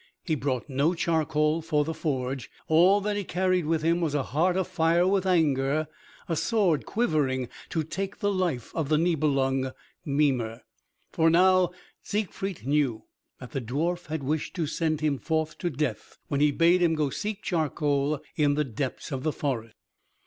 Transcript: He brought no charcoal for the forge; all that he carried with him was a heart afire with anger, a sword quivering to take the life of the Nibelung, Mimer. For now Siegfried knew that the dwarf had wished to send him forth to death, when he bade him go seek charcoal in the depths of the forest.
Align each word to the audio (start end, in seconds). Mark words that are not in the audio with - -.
He 0.23 0.33
brought 0.33 0.67
no 0.67 0.95
charcoal 0.95 1.61
for 1.61 1.85
the 1.85 1.93
forge; 1.93 2.49
all 2.67 3.01
that 3.01 3.15
he 3.15 3.23
carried 3.23 3.67
with 3.67 3.83
him 3.83 4.01
was 4.01 4.15
a 4.15 4.23
heart 4.23 4.57
afire 4.57 5.05
with 5.05 5.27
anger, 5.27 5.87
a 6.27 6.35
sword 6.35 6.87
quivering 6.87 7.49
to 7.69 7.83
take 7.83 8.17
the 8.17 8.31
life 8.31 8.71
of 8.73 8.89
the 8.89 8.97
Nibelung, 8.97 9.71
Mimer. 10.03 10.63
For 11.11 11.29
now 11.29 11.69
Siegfried 12.01 12.65
knew 12.65 13.03
that 13.39 13.51
the 13.51 13.61
dwarf 13.61 14.07
had 14.07 14.23
wished 14.23 14.55
to 14.55 14.65
send 14.65 15.01
him 15.01 15.19
forth 15.19 15.59
to 15.59 15.69
death, 15.69 16.17
when 16.29 16.41
he 16.41 16.49
bade 16.49 16.81
him 16.81 16.95
go 16.95 17.11
seek 17.11 17.43
charcoal 17.43 18.23
in 18.35 18.55
the 18.55 18.65
depths 18.65 19.11
of 19.11 19.21
the 19.21 19.31
forest. 19.31 19.75